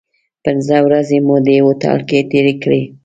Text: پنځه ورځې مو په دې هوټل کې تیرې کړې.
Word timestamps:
پنځه 0.45 0.77
ورځې 0.85 1.17
مو 1.25 1.35
په 1.39 1.43
دې 1.47 1.57
هوټل 1.65 1.99
کې 2.09 2.19
تیرې 2.29 2.53
کړې. 2.63 2.81